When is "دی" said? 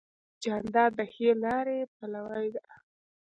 2.55-2.65